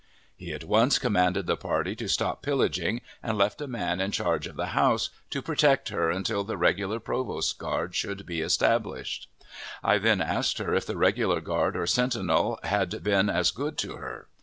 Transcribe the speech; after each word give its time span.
He 0.35 0.51
at 0.51 0.63
once 0.63 0.97
commanded 0.97 1.45
the 1.45 1.55
party 1.55 1.95
to 1.97 2.07
stop 2.09 2.41
pillaging, 2.41 3.01
and 3.21 3.37
left 3.37 3.61
a 3.61 3.67
man 3.67 4.01
in 4.01 4.09
charge 4.09 4.47
of 4.47 4.55
the 4.55 4.65
house, 4.73 5.11
to 5.29 5.43
protect 5.43 5.89
her 5.89 6.09
until 6.09 6.43
the 6.43 6.57
regular 6.57 6.99
provost 6.99 7.59
guard 7.59 7.93
should 7.93 8.25
be 8.25 8.41
established. 8.41 9.29
I 9.83 9.99
then 9.99 10.19
asked 10.19 10.57
her 10.57 10.73
if 10.73 10.87
the 10.87 10.97
regular 10.97 11.39
guard 11.39 11.77
or 11.77 11.85
sentinel 11.85 12.59
had 12.63 13.03
been 13.03 13.29
as 13.29 13.51
good 13.51 13.77
to 13.77 13.97
her. 13.97 14.27